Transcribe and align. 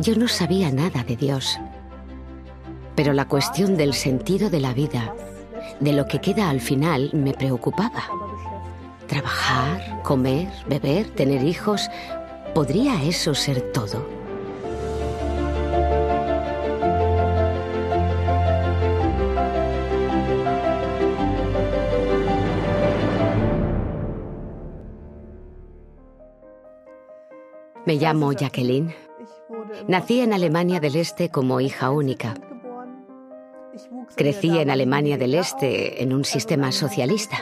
Yo 0.00 0.14
no 0.14 0.28
sabía 0.28 0.70
nada 0.70 1.02
de 1.02 1.16
Dios, 1.16 1.58
pero 2.94 3.12
la 3.12 3.26
cuestión 3.26 3.76
del 3.76 3.94
sentido 3.94 4.48
de 4.48 4.60
la 4.60 4.72
vida, 4.72 5.12
de 5.80 5.92
lo 5.92 6.06
que 6.06 6.20
queda 6.20 6.50
al 6.50 6.60
final, 6.60 7.10
me 7.12 7.34
preocupaba. 7.34 8.04
Trabajar, 9.08 10.02
comer, 10.04 10.48
beber, 10.68 11.10
tener 11.16 11.42
hijos, 11.42 11.90
¿podría 12.54 13.02
eso 13.02 13.34
ser 13.34 13.72
todo? 13.72 14.06
Me 27.84 27.96
llamo 27.96 28.32
Jacqueline. 28.32 29.07
Nací 29.86 30.20
en 30.20 30.32
Alemania 30.32 30.80
del 30.80 30.96
Este 30.96 31.30
como 31.30 31.60
hija 31.60 31.90
única. 31.90 32.34
Crecí 34.16 34.58
en 34.58 34.70
Alemania 34.70 35.16
del 35.16 35.34
Este 35.34 36.02
en 36.02 36.12
un 36.12 36.24
sistema 36.24 36.72
socialista. 36.72 37.36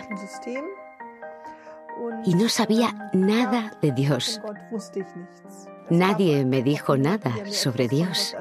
Y 2.25 2.35
no 2.35 2.49
sabía 2.49 3.11
nada 3.13 3.79
de 3.81 3.93
Dios. 3.93 4.41
Nadie 5.89 6.45
me 6.45 6.63
dijo 6.63 6.97
nada 6.97 7.33
sobre 7.51 7.89
Dios. 7.89 8.37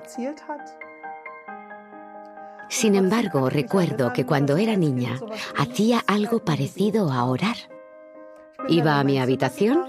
Sin 2.68 2.96
embargo, 2.96 3.50
recuerdo 3.50 4.12
que 4.12 4.26
cuando 4.26 4.58
era 4.58 4.76
niña 4.76 5.20
hacía 5.58 6.04
algo 6.08 6.40
parecido 6.40 7.12
a 7.12 7.24
orar. 7.26 7.56
Iba 8.68 9.00
a 9.00 9.04
mi 9.04 9.20
habitación 9.20 9.86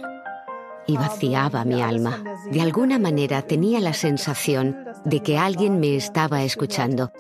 y 0.87 0.97
vaciaba 0.97 1.65
mi 1.65 1.83
alma. 1.83 2.23
De 2.51 2.61
alguna 2.61 2.99
manera 2.99 3.43
tenía 3.43 3.81
la 3.81 3.93
sensación 3.93 4.85
de 5.05 5.21
que 5.21 5.39
alguien 5.39 5.81
me 5.81 5.97
estaba 5.97 6.43
escuchando, 6.43 7.13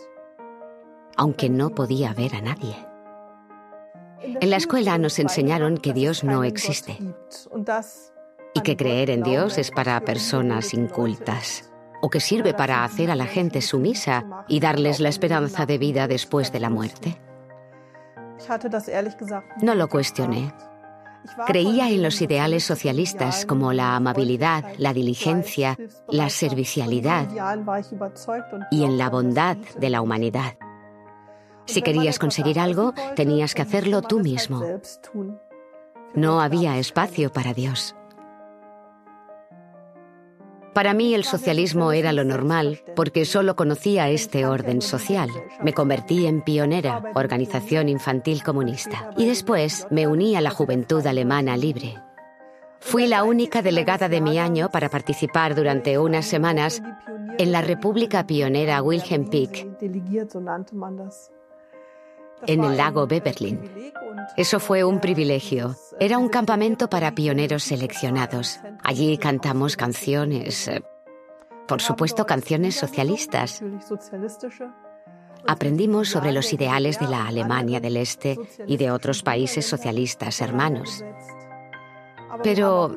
aunque 1.16 1.48
no 1.48 1.70
podía 1.70 2.12
ver 2.12 2.34
a 2.34 2.40
nadie. 2.40 2.76
En 4.22 4.50
la 4.50 4.56
escuela 4.56 4.98
nos 4.98 5.18
enseñaron 5.18 5.78
que 5.78 5.92
Dios 5.92 6.24
no 6.24 6.44
existe 6.44 6.98
y 8.54 8.60
que 8.60 8.76
creer 8.76 9.10
en 9.10 9.22
Dios 9.22 9.58
es 9.58 9.70
para 9.70 10.00
personas 10.00 10.74
incultas 10.74 11.70
o 12.02 12.10
que 12.10 12.20
sirve 12.20 12.54
para 12.54 12.84
hacer 12.84 13.10
a 13.10 13.16
la 13.16 13.26
gente 13.26 13.60
sumisa 13.62 14.44
y 14.48 14.60
darles 14.60 15.00
la 15.00 15.08
esperanza 15.08 15.66
de 15.66 15.78
vida 15.78 16.08
después 16.08 16.52
de 16.52 16.60
la 16.60 16.70
muerte. 16.70 17.20
No 19.62 19.74
lo 19.74 19.88
cuestioné. 19.88 20.52
Creía 21.46 21.90
en 21.90 22.02
los 22.02 22.20
ideales 22.20 22.64
socialistas 22.64 23.46
como 23.46 23.72
la 23.72 23.96
amabilidad, 23.96 24.64
la 24.78 24.92
diligencia, 24.92 25.76
la 26.08 26.30
servicialidad 26.30 27.28
y 28.70 28.84
en 28.84 28.98
la 28.98 29.10
bondad 29.10 29.56
de 29.78 29.90
la 29.90 30.02
humanidad. 30.02 30.56
Si 31.66 31.82
querías 31.82 32.18
conseguir 32.18 32.60
algo, 32.60 32.94
tenías 33.16 33.54
que 33.54 33.62
hacerlo 33.62 34.02
tú 34.02 34.20
mismo. 34.20 34.62
No 36.14 36.40
había 36.40 36.78
espacio 36.78 37.32
para 37.32 37.52
Dios. 37.52 37.94
Para 40.76 40.92
mí 40.92 41.14
el 41.14 41.24
socialismo 41.24 41.90
era 41.92 42.12
lo 42.12 42.22
normal 42.22 42.82
porque 42.94 43.24
solo 43.24 43.56
conocía 43.56 44.10
este 44.10 44.44
orden 44.44 44.82
social. 44.82 45.30
Me 45.62 45.72
convertí 45.72 46.26
en 46.26 46.42
pionera, 46.42 47.02
organización 47.14 47.88
infantil 47.88 48.42
comunista, 48.42 49.10
y 49.16 49.26
después 49.26 49.86
me 49.90 50.06
uní 50.06 50.36
a 50.36 50.42
la 50.42 50.50
Juventud 50.50 51.06
Alemana 51.06 51.56
Libre. 51.56 51.94
Fui 52.78 53.06
la 53.06 53.24
única 53.24 53.62
delegada 53.62 54.10
de 54.10 54.20
mi 54.20 54.38
año 54.38 54.70
para 54.70 54.90
participar 54.90 55.54
durante 55.54 55.98
unas 55.98 56.26
semanas 56.26 56.82
en 57.38 57.52
la 57.52 57.62
República 57.62 58.26
Pionera 58.26 58.82
Wilhelm 58.82 59.30
Pieck 59.30 59.66
en 62.46 62.64
el 62.64 62.76
lago 62.76 63.06
Beverlin. 63.06 63.60
Eso 64.36 64.60
fue 64.60 64.84
un 64.84 65.00
privilegio. 65.00 65.74
Era 65.98 66.18
un 66.18 66.28
campamento 66.28 66.90
para 66.90 67.14
pioneros 67.14 67.62
seleccionados. 67.62 68.60
Allí 68.86 69.18
cantamos 69.18 69.76
canciones, 69.76 70.68
eh, 70.68 70.80
por 71.66 71.82
supuesto 71.82 72.24
canciones 72.24 72.76
socialistas. 72.76 73.60
Aprendimos 75.48 76.08
sobre 76.08 76.30
los 76.30 76.52
ideales 76.52 77.00
de 77.00 77.08
la 77.08 77.26
Alemania 77.26 77.80
del 77.80 77.96
Este 77.96 78.38
y 78.64 78.76
de 78.76 78.92
otros 78.92 79.24
países 79.24 79.66
socialistas 79.66 80.40
hermanos. 80.40 81.04
Pero 82.44 82.94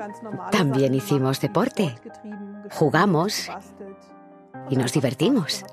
también 0.52 0.94
hicimos 0.94 1.42
deporte, 1.42 1.96
jugamos 2.70 3.50
y 4.70 4.76
nos 4.76 4.94
divertimos. 4.94 5.66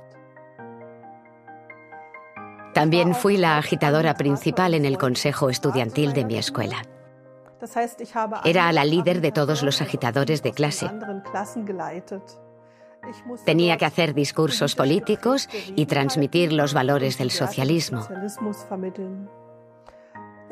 También 2.72 3.14
fui 3.14 3.36
la 3.36 3.58
agitadora 3.58 4.14
principal 4.14 4.72
en 4.72 4.86
el 4.86 4.96
consejo 4.96 5.50
estudiantil 5.50 6.14
de 6.14 6.24
mi 6.24 6.38
escuela. 6.38 6.82
Era 8.44 8.72
la 8.72 8.84
líder 8.84 9.20
de 9.20 9.32
todos 9.32 9.62
los 9.62 9.80
agitadores 9.80 10.42
de 10.42 10.52
clase. 10.52 10.90
Tenía 13.44 13.76
que 13.76 13.84
hacer 13.84 14.14
discursos 14.14 14.74
políticos 14.74 15.48
y 15.74 15.86
transmitir 15.86 16.52
los 16.52 16.74
valores 16.74 17.18
del 17.18 17.30
socialismo. 17.30 18.06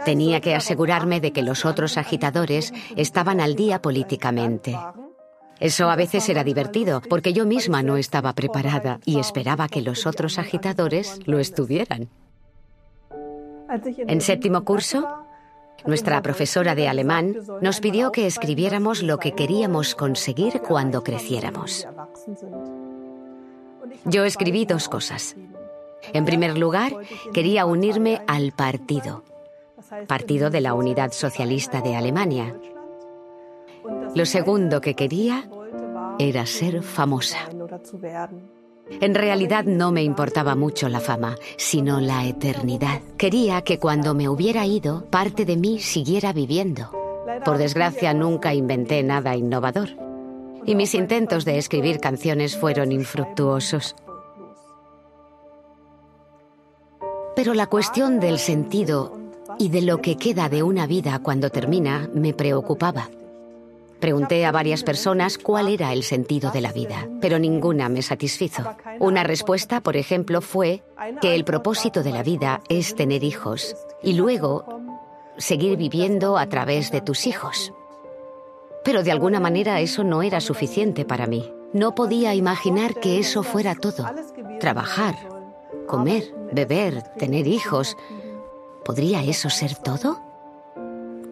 Tenía 0.04 0.40
que 0.40 0.54
asegurarme 0.54 1.20
de 1.20 1.32
que 1.32 1.42
los 1.42 1.64
otros 1.64 1.98
agitadores 1.98 2.72
estaban 2.96 3.40
al 3.40 3.54
día 3.54 3.80
políticamente. 3.80 4.76
Eso 5.60 5.88
a 5.88 5.96
veces 5.96 6.28
era 6.28 6.42
divertido, 6.42 7.00
porque 7.08 7.32
yo 7.32 7.46
misma 7.46 7.82
no 7.82 7.96
estaba 7.96 8.32
preparada 8.32 8.98
y 9.04 9.20
esperaba 9.20 9.68
que 9.68 9.82
los 9.82 10.06
otros 10.06 10.38
agitadores 10.38 11.20
lo 11.26 11.38
estuvieran. 11.38 12.08
En 14.08 14.20
séptimo 14.20 14.64
curso, 14.64 15.23
nuestra 15.84 16.22
profesora 16.22 16.74
de 16.74 16.88
alemán 16.88 17.36
nos 17.60 17.80
pidió 17.80 18.10
que 18.12 18.26
escribiéramos 18.26 19.02
lo 19.02 19.18
que 19.18 19.32
queríamos 19.32 19.94
conseguir 19.94 20.60
cuando 20.60 21.02
creciéramos. 21.02 21.86
Yo 24.04 24.24
escribí 24.24 24.64
dos 24.64 24.88
cosas. 24.88 25.36
En 26.12 26.24
primer 26.24 26.58
lugar, 26.58 26.92
quería 27.32 27.66
unirme 27.66 28.22
al 28.26 28.52
partido, 28.52 29.24
Partido 30.06 30.50
de 30.50 30.60
la 30.60 30.74
Unidad 30.74 31.12
Socialista 31.12 31.80
de 31.80 31.96
Alemania. 31.96 32.56
Lo 34.14 34.26
segundo 34.26 34.80
que 34.80 34.94
quería 34.94 35.48
era 36.18 36.46
ser 36.46 36.82
famosa. 36.82 37.48
En 38.90 39.14
realidad 39.14 39.64
no 39.64 39.92
me 39.92 40.02
importaba 40.02 40.54
mucho 40.54 40.88
la 40.88 41.00
fama, 41.00 41.36
sino 41.56 42.00
la 42.00 42.26
eternidad. 42.26 43.00
Quería 43.16 43.62
que 43.62 43.78
cuando 43.78 44.14
me 44.14 44.28
hubiera 44.28 44.66
ido, 44.66 45.06
parte 45.06 45.44
de 45.44 45.56
mí 45.56 45.78
siguiera 45.78 46.32
viviendo. 46.32 46.90
Por 47.44 47.58
desgracia 47.58 48.12
nunca 48.12 48.54
inventé 48.54 49.02
nada 49.02 49.36
innovador. 49.36 49.88
Y 50.66 50.74
mis 50.74 50.94
intentos 50.94 51.44
de 51.44 51.58
escribir 51.58 51.98
canciones 51.98 52.56
fueron 52.56 52.92
infructuosos. 52.92 53.96
Pero 57.36 57.54
la 57.54 57.66
cuestión 57.66 58.20
del 58.20 58.38
sentido 58.38 59.18
y 59.58 59.68
de 59.68 59.82
lo 59.82 60.00
que 60.00 60.16
queda 60.16 60.48
de 60.48 60.62
una 60.62 60.86
vida 60.86 61.18
cuando 61.20 61.50
termina 61.50 62.08
me 62.14 62.32
preocupaba. 62.32 63.08
Pregunté 64.04 64.44
a 64.44 64.52
varias 64.52 64.82
personas 64.82 65.38
cuál 65.38 65.68
era 65.68 65.94
el 65.94 66.02
sentido 66.02 66.50
de 66.50 66.60
la 66.60 66.72
vida, 66.72 67.08
pero 67.22 67.38
ninguna 67.38 67.88
me 67.88 68.02
satisfizo. 68.02 68.62
Una 69.00 69.24
respuesta, 69.24 69.80
por 69.80 69.96
ejemplo, 69.96 70.42
fue 70.42 70.82
que 71.22 71.34
el 71.34 71.46
propósito 71.46 72.02
de 72.02 72.10
la 72.10 72.22
vida 72.22 72.60
es 72.68 72.94
tener 72.94 73.24
hijos 73.24 73.74
y 74.02 74.12
luego 74.12 74.66
seguir 75.38 75.78
viviendo 75.78 76.36
a 76.36 76.46
través 76.50 76.90
de 76.92 77.00
tus 77.00 77.26
hijos. 77.26 77.72
Pero 78.84 79.02
de 79.02 79.10
alguna 79.10 79.40
manera 79.40 79.80
eso 79.80 80.04
no 80.04 80.22
era 80.22 80.42
suficiente 80.42 81.06
para 81.06 81.26
mí. 81.26 81.50
No 81.72 81.94
podía 81.94 82.34
imaginar 82.34 83.00
que 83.00 83.18
eso 83.18 83.42
fuera 83.42 83.74
todo. 83.74 84.04
Trabajar, 84.60 85.14
comer, 85.86 86.24
beber, 86.52 87.04
tener 87.16 87.46
hijos. 87.46 87.96
¿Podría 88.84 89.24
eso 89.24 89.48
ser 89.48 89.76
todo? 89.76 90.20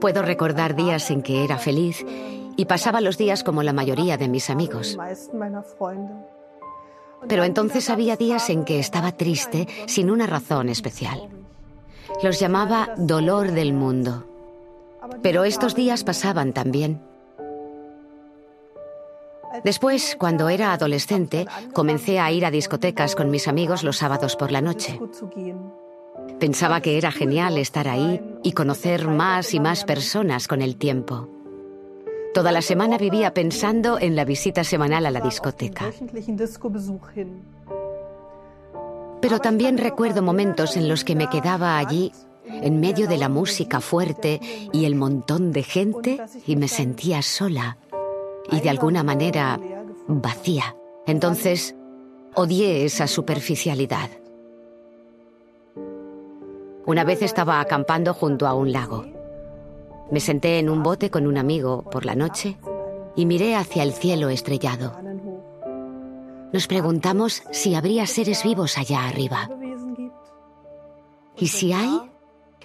Puedo 0.00 0.23
recordar 0.23 0.75
días 0.75 1.11
en 1.11 1.20
que 1.20 1.44
era 1.44 1.58
feliz 1.58 2.02
y 2.56 2.64
pasaba 2.66 3.00
los 3.00 3.19
días 3.19 3.44
como 3.44 3.62
la 3.62 3.72
mayoría 3.72 4.16
de 4.16 4.28
mis 4.28 4.50
amigos. 4.50 4.99
Pero 7.28 7.44
entonces 7.44 7.88
había 7.90 8.16
días 8.16 8.50
en 8.50 8.64
que 8.64 8.78
estaba 8.78 9.12
triste 9.12 9.69
sin 9.87 10.10
una 10.10 10.26
razón 10.26 10.69
especial. 10.69 11.28
Los 12.22 12.40
llamaba 12.40 12.90
dolor 12.96 13.52
del 13.52 13.72
mundo. 13.72 14.26
Pero 15.22 15.44
estos 15.44 15.75
días 15.75 16.04
pasaban 16.04 16.52
también. 16.52 17.00
Después, 19.64 20.16
cuando 20.19 20.48
era 20.48 20.72
adolescente, 20.72 21.46
comencé 21.72 22.19
a 22.19 22.31
ir 22.32 22.46
a 22.46 22.50
discotecas 22.50 23.14
con 23.14 23.31
mis 23.31 23.48
amigos 23.48 23.84
los 23.84 23.98
sábados 23.98 24.34
por 24.34 24.50
la 24.50 24.60
noche. 24.60 24.98
Pensaba 26.40 26.81
que 26.81 26.96
era 26.96 27.12
genial 27.12 27.58
estar 27.58 27.87
ahí 27.87 28.20
y 28.43 28.52
conocer 28.52 29.06
más 29.06 29.55
y 29.55 29.60
más 29.60 29.84
personas 29.84 30.48
con 30.48 30.62
el 30.62 30.76
tiempo. 30.76 31.28
Toda 32.34 32.50
la 32.50 32.62
semana 32.62 32.96
vivía 32.96 33.34
pensando 33.34 33.99
en 33.99 34.17
la 34.17 34.25
visita 34.25 34.64
semanal 34.64 35.05
a 35.05 35.11
la 35.11 35.20
discoteca. 35.20 35.93
Pero 39.20 39.38
también 39.38 39.79
recuerdo 39.79 40.23
momentos 40.23 40.76
en 40.76 40.88
los 40.88 41.05
que 41.05 41.14
me 41.14 41.29
quedaba 41.29 41.79
allí 41.79 42.12
en 42.46 42.81
medio 42.81 43.06
de 43.06 43.19
la 43.19 43.29
música 43.29 43.81
fuerte 43.81 44.40
y 44.73 44.87
el 44.87 44.94
montón 44.94 45.52
de 45.52 45.62
gente 45.62 46.20
y 46.46 46.56
me 46.56 46.69
sentía 46.69 47.23
sola 47.23 47.76
y 48.50 48.61
de 48.61 48.70
alguna 48.70 49.02
manera 49.02 49.61
vacía. 50.08 50.75
Entonces 51.06 51.76
odié 52.34 52.84
esa 52.84 53.06
superficialidad. 53.06 54.11
Una 56.87 57.05
vez 57.05 57.23
estaba 57.23 57.61
acampando 57.61 58.14
junto 58.14 58.46
a 58.46 58.55
un 58.55 58.73
lago. 58.73 59.21
Me 60.12 60.20
senté 60.20 60.59
en 60.59 60.69
un 60.69 60.82
bote 60.82 61.11
con 61.11 61.26
un 61.26 61.38
amigo 61.38 61.88
por 61.91 62.05
la 62.05 62.14
noche 62.14 62.59
y 63.17 63.25
miré 63.25 63.56
hacia 63.56 63.82
el 63.82 63.94
cielo 63.94 64.29
estrellado. 64.29 65.00
Nos 66.53 66.67
preguntamos 66.67 67.43
si 67.50 67.75
habría 67.75 68.06
seres 68.06 68.44
vivos 68.44 68.76
allá 68.76 69.09
arriba. 69.09 69.49
¿Y 71.38 71.47
si 71.47 71.73
hay? 71.73 72.11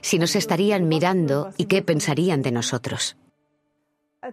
Si 0.01 0.19
nos 0.19 0.35
estarían 0.35 0.89
mirando 0.89 1.51
y 1.55 1.67
qué 1.67 1.81
pensarían 1.81 2.41
de 2.41 2.51
nosotros. 2.51 3.15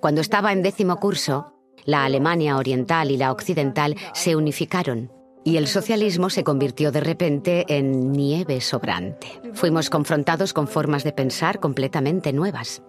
Cuando 0.01 0.21
estaba 0.21 0.53
en 0.53 0.65
décimo 0.65 0.97
curso, 0.97 1.55
la 1.85 2.05
Alemania 2.05 2.57
oriental 2.57 3.13
y 3.13 3.17
la 3.17 3.31
occidental 3.31 3.95
se 4.13 4.35
unificaron 4.35 5.13
y 5.45 5.57
el 5.59 5.69
socialismo 5.69 6.31
se 6.31 6.43
convirtió 6.43 6.91
de 6.91 7.01
repente 7.01 7.65
en 7.69 8.11
nieve 8.11 8.61
sobrante. 8.61 9.29
Fuimos 9.53 9.89
confrontados 9.89 10.53
con 10.53 10.67
formas 10.67 11.05
de 11.05 11.13
pensar 11.13 11.61
completamente 11.61 12.33
nuevas. 12.33 12.83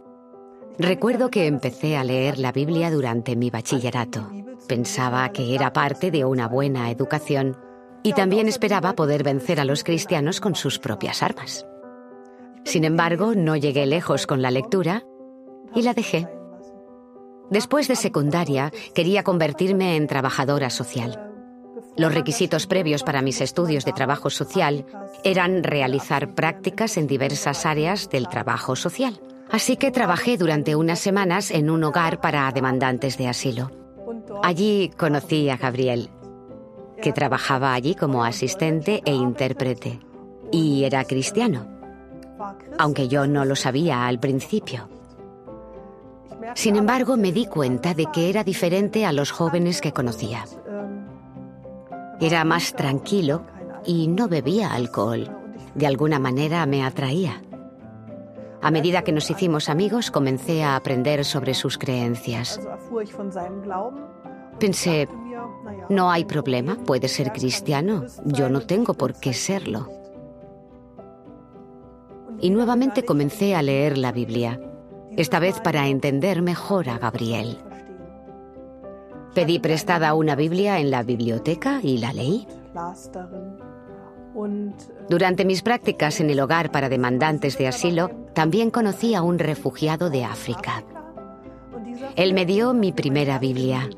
Recuerdo 0.77 1.29
que 1.29 1.47
empecé 1.47 1.95
a 1.95 2.03
leer 2.03 2.37
la 2.37 2.51
Biblia 2.51 2.91
durante 2.91 3.37
mi 3.37 3.49
bachillerato. 3.49 4.29
Pensaba 4.67 5.29
que 5.29 5.55
era 5.55 5.71
parte 5.71 6.11
de 6.11 6.25
una 6.25 6.49
buena 6.49 6.91
educación 6.91 7.55
y 8.03 8.11
también 8.11 8.49
esperaba 8.49 8.93
poder 8.93 9.23
vencer 9.23 9.61
a 9.61 9.65
los 9.65 9.85
cristianos 9.85 10.41
con 10.41 10.53
sus 10.55 10.77
propias 10.79 11.23
armas. 11.23 11.65
Sin 12.65 12.83
embargo, 12.83 13.35
no 13.35 13.55
llegué 13.55 13.85
lejos 13.85 14.27
con 14.27 14.41
la 14.41 14.51
lectura 14.51 15.03
y 15.73 15.81
la 15.83 15.93
dejé. 15.93 16.27
Después 17.49 17.87
de 17.87 17.95
secundaria, 17.95 18.71
quería 18.93 19.23
convertirme 19.23 19.95
en 19.95 20.07
trabajadora 20.07 20.69
social. 20.69 21.31
Los 21.95 22.13
requisitos 22.13 22.67
previos 22.67 23.03
para 23.03 23.21
mis 23.21 23.39
estudios 23.39 23.85
de 23.85 23.93
trabajo 23.93 24.29
social 24.29 24.85
eran 25.23 25.63
realizar 25.63 26.35
prácticas 26.35 26.97
en 26.97 27.07
diversas 27.07 27.65
áreas 27.65 28.09
del 28.09 28.27
trabajo 28.27 28.75
social. 28.75 29.21
Así 29.55 29.77
que 29.77 29.89
trabajé 29.89 30.35
durante 30.35 30.75
unas 30.75 30.99
semanas 30.99 31.49
en 31.49 31.69
un 31.69 31.81
hogar 31.85 32.19
para 32.19 32.51
demandantes 32.51 33.17
de 33.17 33.29
asilo. 33.29 33.71
Allí 34.43 34.91
conocí 34.97 35.49
a 35.49 35.55
Gabriel, 35.55 36.09
que 37.01 37.13
trabajaba 37.13 37.73
allí 37.73 37.95
como 37.95 38.25
asistente 38.25 39.01
e 39.05 39.13
intérprete, 39.13 40.01
y 40.51 40.83
era 40.83 41.05
cristiano, 41.05 41.67
aunque 42.77 43.07
yo 43.07 43.27
no 43.27 43.45
lo 43.45 43.55
sabía 43.55 44.05
al 44.07 44.19
principio. 44.19 44.89
Sin 46.53 46.75
embargo, 46.75 47.15
me 47.15 47.31
di 47.31 47.45
cuenta 47.45 47.93
de 47.93 48.07
que 48.07 48.29
era 48.29 48.43
diferente 48.43 49.05
a 49.05 49.13
los 49.13 49.31
jóvenes 49.31 49.79
que 49.79 49.93
conocía. 49.93 50.43
Era 52.19 52.43
más 52.43 52.73
tranquilo 52.73 53.45
y 53.85 54.09
no 54.09 54.27
bebía 54.27 54.73
alcohol. 54.73 55.31
De 55.75 55.87
alguna 55.87 56.19
manera 56.19 56.65
me 56.65 56.83
atraía. 56.83 57.41
A 58.65 58.71
medida 58.71 59.03
que 59.03 59.11
nos 59.11 59.29
hicimos 59.29 59.69
amigos, 59.69 60.09
comencé 60.09 60.63
a 60.63 60.75
aprender 60.75 61.23
sobre 61.23 61.53
sus 61.53 61.77
creencias. 61.77 62.59
Pensé, 64.59 65.07
no 65.87 66.09
hay 66.09 66.25
problema, 66.25 66.75
puede 66.75 67.07
ser 67.07 67.31
cristiano, 67.31 68.05
yo 68.25 68.49
no 68.49 68.61
tengo 68.61 68.95
por 68.95 69.19
qué 69.19 69.33
serlo. 69.35 69.87
Y 72.41 72.49
nuevamente 72.49 73.05
comencé 73.05 73.53
a 73.55 73.61
leer 73.61 73.99
la 73.99 74.11
Biblia, 74.11 74.59
esta 75.15 75.37
vez 75.37 75.59
para 75.59 75.87
entender 75.87 76.41
mejor 76.41 76.89
a 76.89 76.97
Gabriel. 76.97 77.59
Pedí 79.35 79.59
prestada 79.59 80.15
una 80.15 80.33
Biblia 80.35 80.79
en 80.79 80.89
la 80.89 81.03
biblioteca 81.03 81.81
y 81.83 81.99
la 81.99 82.13
leí. 82.13 82.47
Durante 85.09 85.45
mis 85.45 85.61
prácticas 85.61 86.19
en 86.19 86.29
el 86.29 86.39
hogar 86.39 86.71
para 86.71 86.89
demandantes 86.89 87.57
de 87.57 87.67
asilo, 87.67 88.09
también 88.33 88.69
conocí 88.69 89.15
a 89.15 89.21
un 89.21 89.39
refugiado 89.39 90.09
de 90.09 90.25
África. 90.25 90.83
Él 92.15 92.33
me 92.33 92.45
dio 92.45 92.73
mi 92.73 92.91
primera 92.91 93.39
Biblia. 93.39 93.89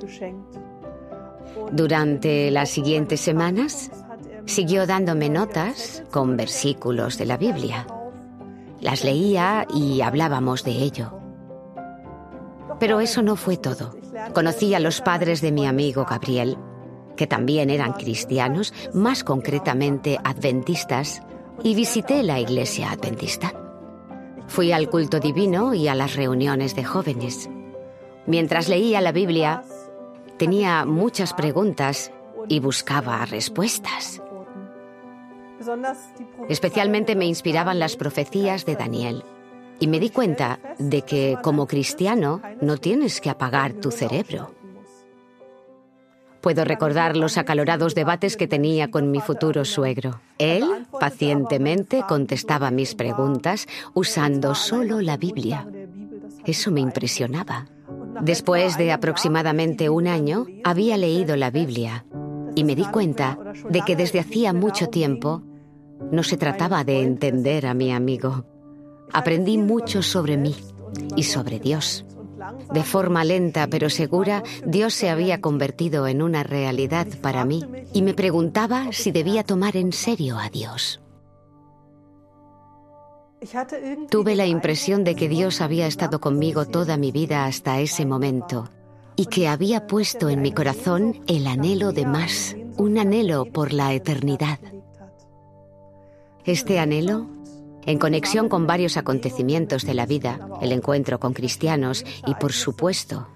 Durante 1.71 2.51
las 2.51 2.69
siguientes 2.69 3.19
semanas, 3.19 3.91
siguió 4.45 4.85
dándome 4.85 5.29
notas 5.29 6.03
con 6.11 6.37
versículos 6.37 7.17
de 7.17 7.25
la 7.25 7.37
Biblia. 7.37 7.87
Las 8.79 9.03
leía 9.03 9.65
y 9.73 10.01
hablábamos 10.01 10.63
de 10.63 10.71
ello. 10.71 11.19
Pero 12.79 12.99
eso 12.99 13.23
no 13.23 13.35
fue 13.35 13.57
todo. 13.57 13.97
Conocí 14.33 14.75
a 14.75 14.79
los 14.79 15.01
padres 15.01 15.41
de 15.41 15.51
mi 15.51 15.65
amigo 15.65 16.05
Gabriel 16.07 16.57
que 17.17 17.27
también 17.27 17.69
eran 17.69 17.91
cristianos, 17.91 18.73
más 18.93 19.25
concretamente 19.25 20.17
adventistas, 20.23 21.21
y 21.63 21.75
visité 21.75 22.23
la 22.23 22.39
iglesia 22.39 22.91
adventista. 22.91 23.51
Fui 24.47 24.71
al 24.71 24.89
culto 24.89 25.19
divino 25.19 25.73
y 25.73 25.89
a 25.89 25.95
las 25.95 26.15
reuniones 26.15 26.75
de 26.75 26.85
jóvenes. 26.85 27.49
Mientras 28.25 28.69
leía 28.69 29.01
la 29.01 29.11
Biblia, 29.11 29.63
tenía 30.37 30.85
muchas 30.85 31.33
preguntas 31.33 32.11
y 32.47 32.59
buscaba 32.59 33.25
respuestas. 33.25 34.21
Especialmente 36.47 37.15
me 37.15 37.25
inspiraban 37.25 37.79
las 37.79 37.95
profecías 37.95 38.65
de 38.65 38.75
Daniel. 38.75 39.23
Y 39.79 39.87
me 39.87 39.99
di 39.99 40.09
cuenta 40.09 40.59
de 40.79 41.03
que 41.03 41.37
como 41.43 41.67
cristiano 41.67 42.41
no 42.61 42.77
tienes 42.77 43.21
que 43.21 43.29
apagar 43.29 43.73
tu 43.73 43.91
cerebro. 43.91 44.56
Puedo 46.47 46.63
recordar 46.63 47.17
los 47.17 47.37
acalorados 47.37 47.93
debates 47.93 48.37
que 48.37 48.47
tenía 48.47 48.89
con 48.89 49.11
mi 49.11 49.19
futuro 49.19 49.65
suegro. 49.65 50.21
Él 50.37 50.63
pacientemente 50.97 52.05
contestaba 52.07 52.71
mis 52.71 52.95
preguntas 52.95 53.67
usando 53.93 54.55
solo 54.55 55.01
la 55.01 55.17
Biblia. 55.17 55.67
Eso 56.45 56.71
me 56.71 56.79
impresionaba. 56.79 57.67
Después 58.21 58.77
de 58.77 58.93
aproximadamente 58.93 59.89
un 59.89 60.07
año, 60.07 60.45
había 60.63 60.95
leído 60.95 61.35
la 61.35 61.51
Biblia 61.51 62.05
y 62.55 62.63
me 62.63 62.75
di 62.75 62.85
cuenta 62.85 63.37
de 63.69 63.81
que 63.81 63.97
desde 63.97 64.21
hacía 64.21 64.53
mucho 64.53 64.87
tiempo 64.87 65.43
no 66.13 66.23
se 66.23 66.37
trataba 66.37 66.85
de 66.85 67.01
entender 67.01 67.65
a 67.65 67.73
mi 67.73 67.91
amigo. 67.91 68.45
Aprendí 69.11 69.57
mucho 69.57 70.01
sobre 70.01 70.37
mí 70.37 70.55
y 71.17 71.23
sobre 71.23 71.59
Dios. 71.59 72.05
De 72.71 72.83
forma 72.83 73.23
lenta 73.23 73.67
pero 73.67 73.89
segura, 73.89 74.43
Dios 74.65 74.93
se 74.93 75.09
había 75.09 75.41
convertido 75.41 76.07
en 76.07 76.21
una 76.21 76.43
realidad 76.43 77.07
para 77.21 77.45
mí 77.45 77.63
y 77.93 78.01
me 78.01 78.13
preguntaba 78.13 78.91
si 78.91 79.11
debía 79.11 79.43
tomar 79.43 79.77
en 79.77 79.93
serio 79.93 80.37
a 80.37 80.49
Dios. 80.49 81.01
Tuve 84.09 84.35
la 84.35 84.47
impresión 84.47 85.03
de 85.03 85.15
que 85.15 85.29
Dios 85.29 85.61
había 85.61 85.87
estado 85.87 86.19
conmigo 86.19 86.65
toda 86.65 86.97
mi 86.97 87.11
vida 87.11 87.45
hasta 87.45 87.79
ese 87.79 88.05
momento 88.05 88.69
y 89.15 89.27
que 89.27 89.47
había 89.47 89.87
puesto 89.87 90.29
en 90.29 90.41
mi 90.41 90.51
corazón 90.51 91.21
el 91.27 91.47
anhelo 91.47 91.91
de 91.91 92.05
más, 92.05 92.55
un 92.77 92.97
anhelo 92.97 93.45
por 93.45 93.73
la 93.73 93.93
eternidad. 93.93 94.59
Este 96.45 96.79
anhelo 96.79 97.27
en 97.87 97.97
conexión 97.97 98.49
con 98.49 98.67
varios 98.67 98.97
acontecimientos 98.97 99.85
de 99.85 99.93
la 99.93 100.05
vida, 100.05 100.39
el 100.61 100.73
encuentro 100.73 101.19
con 101.19 101.33
cristianos 101.33 102.03
y, 102.27 102.35
por 102.35 102.51
supuesto, 102.51 103.29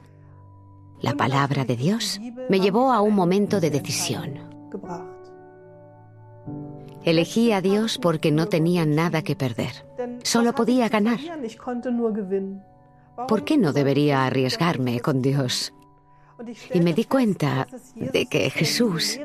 la 0.99 1.13
palabra 1.13 1.63
de 1.63 1.77
Dios, 1.77 2.19
me 2.49 2.59
llevó 2.59 2.91
a 2.91 3.01
un 3.01 3.15
momento 3.15 3.61
de 3.61 3.71
decisión. 3.71 4.39
Elegí 7.03 7.53
a 7.53 7.61
Dios 7.61 7.97
porque 7.97 8.31
no 8.31 8.47
tenía 8.47 8.85
nada 8.85 9.21
que 9.21 9.37
perder. 9.37 9.85
Solo 10.23 10.53
podía 10.53 10.89
ganar. 10.89 11.19
¿Por 13.27 13.45
qué 13.45 13.57
no 13.57 13.71
debería 13.71 14.25
arriesgarme 14.25 14.99
con 14.99 15.21
Dios? 15.21 15.73
Y 16.73 16.81
me 16.81 16.93
di 16.93 17.05
cuenta 17.05 17.67
de 17.95 18.25
que 18.25 18.49
Jesús 18.49 19.17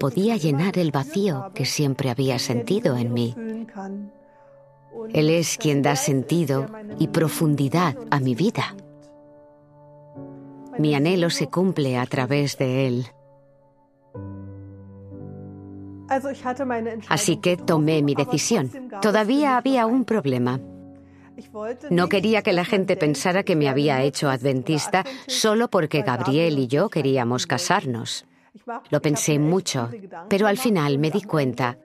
podía 0.00 0.36
llenar 0.36 0.78
el 0.78 0.90
vacío 0.90 1.52
que 1.54 1.64
siempre 1.64 2.10
había 2.10 2.40
sentido 2.40 2.96
en 2.96 3.12
mí. 3.12 3.36
Él 5.12 5.30
es 5.30 5.58
quien 5.58 5.82
da 5.82 5.96
sentido 5.96 6.66
y 6.98 7.08
profundidad 7.08 7.96
a 8.10 8.20
mi 8.20 8.34
vida. 8.34 8.74
Mi 10.78 10.94
anhelo 10.94 11.30
se 11.30 11.48
cumple 11.48 11.98
a 11.98 12.06
través 12.06 12.58
de 12.58 12.86
Él. 12.86 13.06
Así 17.08 17.36
que 17.38 17.56
tomé 17.56 18.02
mi 18.02 18.14
decisión. 18.14 18.70
Todavía 19.00 19.56
había 19.56 19.86
un 19.86 20.04
problema. 20.04 20.60
No 21.90 22.08
quería 22.08 22.42
que 22.42 22.52
la 22.52 22.64
gente 22.64 22.96
pensara 22.96 23.42
que 23.42 23.56
me 23.56 23.68
había 23.68 24.02
hecho 24.02 24.30
adventista 24.30 25.04
solo 25.26 25.68
porque 25.68 26.02
Gabriel 26.02 26.58
y 26.58 26.68
yo 26.68 26.88
queríamos 26.88 27.46
casarnos. 27.46 28.26
Lo 28.90 29.02
pensé 29.02 29.38
mucho, 29.38 29.90
pero 30.28 30.46
al 30.46 30.58
final 30.58 30.98
me 30.98 31.10
di 31.10 31.22
cuenta 31.22 31.78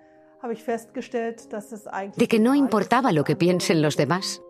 de 2.16 2.28
que 2.28 2.40
no 2.40 2.56
importaba 2.56 3.12
lo 3.12 3.24
que 3.24 3.36
piensen 3.36 3.82
los 3.82 3.98
demás. 3.98 4.42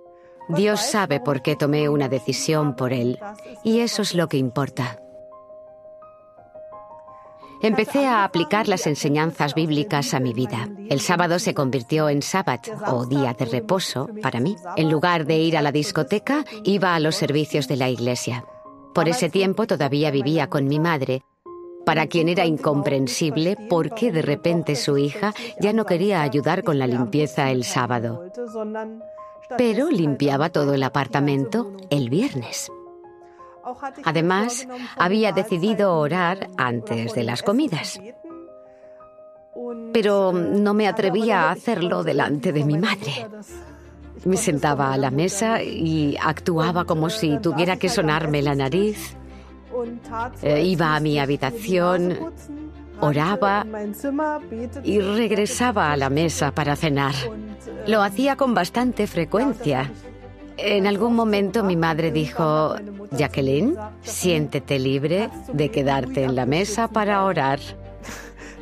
Dios 0.50 0.82
sabe 0.82 1.20
por 1.20 1.42
qué 1.42 1.56
tomé 1.56 1.90
una 1.90 2.10
decisión 2.10 2.76
por 2.76 2.92
Él, 2.92 3.20
y 3.64 3.80
eso 3.80 4.02
es 4.02 4.16
lo 4.16 4.28
que 4.28 4.38
importa. 4.38 5.00
Empecé 7.62 8.08
a 8.08 8.24
aplicar 8.24 8.70
las 8.70 8.88
enseñanzas 8.88 9.54
bíblicas 9.54 10.14
a 10.14 10.22
mi 10.22 10.34
vida. 10.34 10.70
El 10.90 11.02
sábado 11.02 11.40
se 11.40 11.54
convirtió 11.54 12.08
en 12.08 12.22
sábado 12.22 12.72
o 12.88 13.06
día 13.06 13.34
de 13.34 13.46
reposo 13.46 14.10
para 14.22 14.40
mí. 14.40 14.56
En 14.78 14.90
lugar 14.90 15.26
de 15.26 15.38
ir 15.40 15.58
a 15.58 15.62
la 15.62 15.74
discoteca, 15.74 16.46
iba 16.64 16.96
a 16.96 17.00
los 17.02 17.16
servicios 17.16 17.68
de 17.68 17.76
la 17.76 17.90
iglesia. 17.90 18.46
Por 18.94 19.10
ese 19.10 19.30
tiempo 19.30 19.68
todavía 19.68 20.10
vivía 20.10 20.50
con 20.50 20.68
mi 20.68 20.80
madre, 20.80 21.24
para 21.86 22.08
quien 22.08 22.30
era 22.30 22.46
incomprensible 22.46 23.56
por 23.70 23.94
qué 23.94 24.12
de 24.12 24.22
repente 24.22 24.76
su 24.76 24.98
hija 24.98 25.34
ya 25.60 25.74
no 25.74 25.86
quería 25.86 26.22
ayudar 26.22 26.64
con 26.64 26.80
la 26.80 26.88
limpieza 26.88 27.52
el 27.52 27.64
sábado, 27.64 28.32
pero 29.58 29.90
limpiaba 29.90 30.50
todo 30.50 30.74
el 30.74 30.84
apartamento 30.84 31.72
el 31.90 32.10
viernes. 32.10 32.72
Además, 34.04 34.68
había 34.98 35.32
decidido 35.32 35.96
orar 35.96 36.50
antes 36.58 37.14
de 37.14 37.24
las 37.24 37.44
comidas. 37.44 38.00
Pero 39.94 40.32
no 40.32 40.74
me 40.74 40.88
atrevía 40.88 41.44
a 41.44 41.52
hacerlo 41.52 42.04
delante 42.04 42.52
de 42.52 42.64
mi 42.64 42.78
madre. 42.78 43.28
Me 44.26 44.38
sentaba 44.38 44.94
a 44.94 44.98
la 44.98 45.12
mesa 45.12 45.62
y 45.64 46.18
actuaba 46.22 46.86
como 46.86 47.10
si 47.10 47.38
tuviera 47.40 47.78
que 47.78 47.90
sonarme 47.90 48.42
la 48.42 48.56
nariz. 48.56 49.16
Eh, 50.42 50.64
iba 50.64 50.96
a 50.96 51.00
mi 51.00 51.20
habitación, 51.20 52.18
oraba 53.00 53.66
y 54.84 55.00
regresaba 55.00 55.92
a 55.92 55.98
la 55.98 56.10
mesa 56.10 56.52
para 56.52 56.76
cenar. 56.76 57.16
Lo 57.88 58.02
hacía 58.02 58.36
con 58.36 58.54
bastante 58.54 59.08
frecuencia. 59.08 59.92
En 60.58 60.88
algún 60.88 61.16
momento 61.16 61.64
mi 61.64 61.78
madre 61.78 62.12
dijo, 62.12 62.76
Jacqueline, 63.12 63.78
siéntete 64.02 64.78
libre 64.78 65.30
de 65.54 65.72
quedarte 65.72 66.24
en 66.24 66.36
la 66.36 66.46
mesa 66.46 66.90
para 66.90 67.24
orar. 67.24 67.60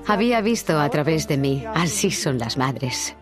Había 0.06 0.42
visto 0.42 0.80
a 0.80 0.90
través 0.90 1.28
de 1.28 1.38
mí, 1.38 1.66
así 1.74 2.12
son 2.12 2.38
las 2.38 2.58
madres. 2.58 3.16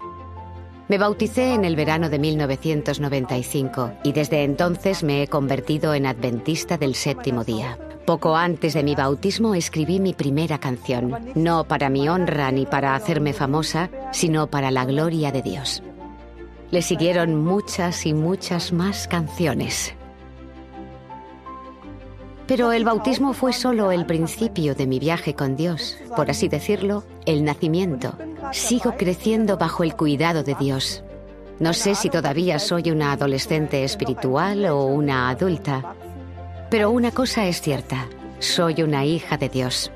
Me 0.88 1.00
bauticé 1.00 1.54
en 1.54 1.65
el 1.65 1.75
verano 1.75 2.10
de 2.10 2.20
1995 2.20 3.92
y 4.04 4.12
desde 4.12 4.44
entonces 4.44 5.04
me 5.04 5.24
he 5.24 5.27
convertido 5.27 5.96
en 5.96 6.06
adventista 6.06 6.77
del 6.77 6.94
séptimo 6.94 7.44
día. 7.44 7.80
Poco 8.06 8.36
antes 8.36 8.75
de 8.75 8.84
mi 8.84 8.94
bautismo 8.94 9.56
escribí 9.56 10.00
mi 10.00 10.13
primera 10.13 10.60
canción, 10.60 11.32
no 11.34 11.63
para 11.63 11.89
mi 11.89 12.08
honra 12.08 12.51
ni 12.51 12.68
para 12.68 12.94
hacerme 12.94 13.34
famosa, 13.34 13.89
sino 14.12 14.46
para 14.46 14.70
la 14.70 14.86
gloria 14.86 15.32
de 15.32 15.42
Dios. 15.42 15.82
Le 16.70 16.84
siguieron 16.84 17.44
muchas 17.44 18.06
y 18.06 18.13
muchas 18.13 18.72
más 18.72 19.08
canciones. 19.08 19.96
Pero 22.47 22.71
el 22.71 22.85
bautismo 22.85 23.33
fue 23.33 23.53
solo 23.53 23.91
el 23.91 24.05
principio 24.05 24.75
de 24.75 24.85
mi 24.85 24.99
viaje 24.99 25.33
con 25.33 25.55
Dios, 25.55 25.97
por 26.15 26.29
así 26.29 26.47
decirlo, 26.47 27.03
el 27.25 27.43
nacimiento. 27.43 28.13
Sigo 28.51 28.95
creciendo 28.97 29.57
bajo 29.57 29.83
el 29.83 29.95
cuidado 29.95 30.43
de 30.43 30.55
Dios. 30.55 31.03
No 31.59 31.73
sé 31.73 31.95
si 31.95 32.09
todavía 32.09 32.59
soy 32.59 32.91
una 32.91 33.13
adolescente 33.13 33.83
espiritual 33.83 34.65
o 34.65 34.85
una 34.85 35.29
adulta, 35.29 35.95
pero 36.69 36.91
una 36.91 37.11
cosa 37.11 37.45
es 37.45 37.61
cierta, 37.61 38.07
soy 38.39 38.83
una 38.83 39.05
hija 39.05 39.37
de 39.37 39.49
Dios. 39.49 39.91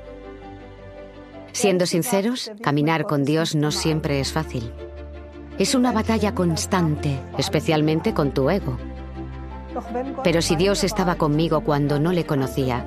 Siendo 1.52 1.86
sinceros, 1.86 2.50
caminar 2.62 3.04
con 3.04 3.24
Dios 3.24 3.54
no 3.54 3.70
siempre 3.70 4.20
es 4.20 4.32
fácil. 4.32 4.72
Es 5.58 5.74
una 5.74 5.92
batalla 5.92 6.34
constante, 6.34 7.18
especialmente 7.36 8.14
con 8.14 8.32
tu 8.32 8.48
ego. 8.48 8.78
Pero 10.24 10.42
si 10.42 10.56
Dios 10.56 10.84
estaba 10.84 11.16
conmigo 11.16 11.62
cuando 11.62 11.98
no 11.98 12.12
le 12.12 12.26
conocía, 12.26 12.84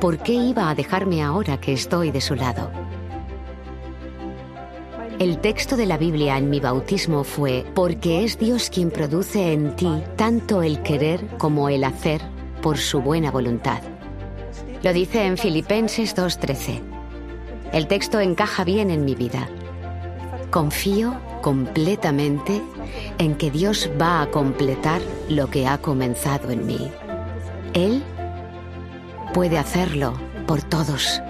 ¿por 0.00 0.18
qué 0.18 0.32
iba 0.32 0.68
a 0.68 0.74
dejarme 0.74 1.22
ahora 1.22 1.58
que 1.58 1.72
estoy 1.72 2.10
de 2.10 2.20
su 2.20 2.34
lado? 2.34 2.70
El 5.18 5.38
texto 5.38 5.76
de 5.76 5.86
la 5.86 5.98
Biblia 5.98 6.36
en 6.36 6.50
mi 6.50 6.58
bautismo 6.58 7.22
fue, 7.22 7.64
porque 7.74 8.24
es 8.24 8.38
Dios 8.38 8.70
quien 8.70 8.90
produce 8.90 9.52
en 9.52 9.76
ti 9.76 10.02
tanto 10.16 10.62
el 10.62 10.82
querer 10.82 11.24
como 11.38 11.68
el 11.68 11.84
hacer 11.84 12.20
por 12.60 12.78
su 12.78 13.00
buena 13.00 13.30
voluntad. 13.30 13.82
Lo 14.82 14.92
dice 14.92 15.24
en 15.24 15.38
Filipenses 15.38 16.16
2.13. 16.16 16.80
El 17.72 17.86
texto 17.86 18.18
encaja 18.18 18.64
bien 18.64 18.90
en 18.90 19.04
mi 19.04 19.14
vida. 19.14 19.48
Confío 20.50 21.14
completamente 21.40 22.60
en 23.18 23.34
que 23.34 23.50
Dios 23.50 23.90
va 24.00 24.22
a 24.22 24.30
completar 24.30 25.00
lo 25.28 25.48
que 25.48 25.66
ha 25.66 25.78
comenzado 25.78 26.50
en 26.50 26.66
mí. 26.66 26.90
Él 27.74 28.02
puede 29.32 29.58
hacerlo 29.58 30.14
por 30.46 30.62
todos. 30.62 31.22